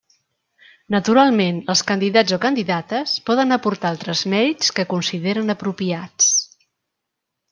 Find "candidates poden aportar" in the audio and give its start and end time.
2.45-3.91